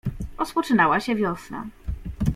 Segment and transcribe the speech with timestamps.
[0.37, 1.67] "Rozpoczynała się wiosna."